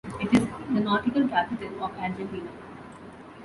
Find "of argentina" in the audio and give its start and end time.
1.85-2.49